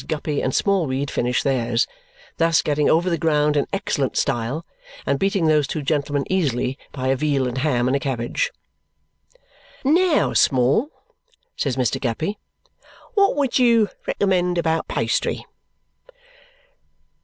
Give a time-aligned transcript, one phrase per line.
[0.07, 1.85] Guppy and Smallweed finish theirs,
[2.37, 4.65] thus getting over the ground in excellent style
[5.05, 8.51] and beating those two gentlemen easily by a veal and ham and a cabbage.
[9.85, 10.89] "Now, Small,"
[11.55, 12.01] says Mr.
[12.01, 12.39] Guppy,
[13.13, 15.45] "what would you recommend about pastry?"